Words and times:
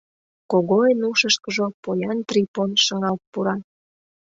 Когойын 0.51 1.01
ушышкыжо 1.11 1.65
поян 1.83 2.17
Трипон 2.29 2.71
шыҥалт 2.85 3.23
пура. 3.31 3.55